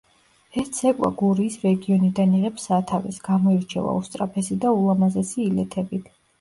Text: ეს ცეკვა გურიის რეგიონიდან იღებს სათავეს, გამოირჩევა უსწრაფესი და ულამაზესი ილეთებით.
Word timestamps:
ეს 0.61 0.69
ცეკვა 0.77 1.11
გურიის 1.19 1.57
რეგიონიდან 1.65 2.33
იღებს 2.39 2.67
სათავეს, 2.71 3.21
გამოირჩევა 3.29 3.95
უსწრაფესი 4.03 4.61
და 4.67 4.75
ულამაზესი 4.83 5.49
ილეთებით. 5.49 6.13